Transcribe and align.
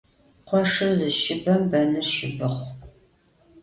Khoşşır 0.47 0.91
zışıbem 0.99 1.61
benır 1.71 2.07
şıbıxhu. 2.13 2.67